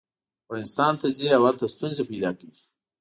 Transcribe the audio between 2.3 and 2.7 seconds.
کوي.